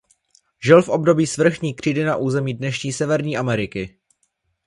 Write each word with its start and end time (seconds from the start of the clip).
Žil 0.63 0.81
v 0.81 0.89
období 0.89 1.27
svrchní 1.27 1.73
křídy 1.73 2.03
na 2.03 2.15
území 2.15 2.53
dnešní 2.53 2.93
Severní 2.93 3.37
Ameriky. 3.37 3.97